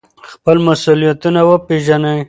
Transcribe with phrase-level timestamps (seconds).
[0.31, 2.17] خپل مسؤلیتونه وپیژنئ.